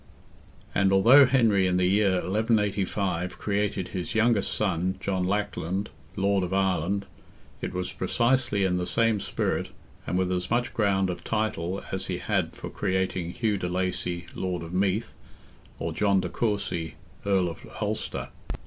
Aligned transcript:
And 0.73 0.91
although 0.91 1.27
Henry 1.27 1.67
in 1.67 1.77
the 1.77 1.85
year 1.85 2.13
1185 2.13 3.37
created 3.37 3.89
his 3.89 4.15
youngest 4.15 4.51
son, 4.51 4.95
John 4.99 5.25
Lackland, 5.25 5.89
"lord 6.15 6.43
of 6.43 6.51
Ireland," 6.55 7.05
it 7.61 7.71
was 7.71 7.91
precisely 7.91 8.63
in 8.63 8.77
the 8.77 8.87
same 8.87 9.19
spirit 9.19 9.69
and 10.07 10.17
with 10.17 10.31
as 10.31 10.49
much 10.49 10.73
ground 10.73 11.11
of 11.11 11.23
title 11.23 11.83
as 11.91 12.07
he 12.07 12.17
had 12.17 12.55
for 12.55 12.71
creating 12.71 13.29
Hugh 13.33 13.59
de 13.59 13.69
Lacy, 13.69 14.25
Lord 14.33 14.63
of 14.63 14.73
Meath, 14.73 15.13
or 15.77 15.93
John 15.93 16.19
de 16.19 16.29
Courcy, 16.29 16.95
Earl 17.23 17.47
of 17.49 17.67
Ulster. 17.79 18.29